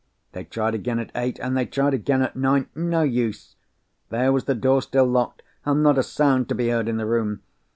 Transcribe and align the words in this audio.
They 0.31 0.45
tried 0.45 0.73
again 0.73 0.97
at 0.97 1.11
eight, 1.13 1.37
and 1.37 1.55
they 1.55 1.67
tried 1.67 1.93
again 1.93 2.23
at 2.23 2.35
nine. 2.35 2.65
No 2.73 3.03
use! 3.03 3.55
There 4.09 4.33
was 4.33 4.45
the 4.45 4.55
door 4.55 4.81
still 4.81 5.05
locked—and 5.05 5.83
not 5.83 5.99
a 5.99 6.01
sound 6.01 6.49
to 6.49 6.55
be 6.55 6.69
heard 6.69 6.87
in 6.89 6.97
the 6.97 7.05
room! 7.05 7.41